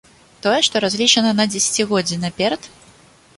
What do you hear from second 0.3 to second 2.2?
Тое, што разлічана на дзесяцігоддзі